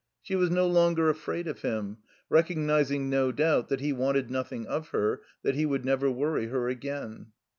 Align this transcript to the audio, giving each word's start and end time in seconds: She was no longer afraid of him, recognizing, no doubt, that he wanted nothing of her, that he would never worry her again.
She 0.23 0.35
was 0.35 0.49
no 0.49 0.65
longer 0.65 1.11
afraid 1.11 1.47
of 1.47 1.61
him, 1.61 1.97
recognizing, 2.27 3.07
no 3.07 3.31
doubt, 3.31 3.69
that 3.69 3.81
he 3.81 3.93
wanted 3.93 4.31
nothing 4.31 4.65
of 4.65 4.87
her, 4.87 5.21
that 5.43 5.53
he 5.53 5.67
would 5.67 5.85
never 5.85 6.09
worry 6.09 6.47
her 6.47 6.67
again. 6.69 7.27